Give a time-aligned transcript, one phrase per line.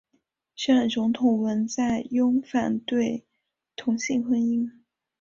[0.55, 3.23] 现任总统文在寅反对
[3.75, 4.81] 同性婚姻。